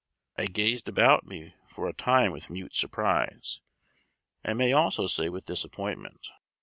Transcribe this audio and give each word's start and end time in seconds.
I 0.35 0.47
gazed 0.47 0.89
about 0.89 1.27
me 1.27 1.53
for 1.67 1.87
a 1.87 1.93
time 1.93 2.31
with 2.31 2.49
mute 2.49 2.73
surprise, 2.73 3.61
I 4.43 4.53
may 4.53 4.73
almost 4.73 5.15
say 5.15 5.29
with 5.29 5.45
disappointment. 5.45 6.27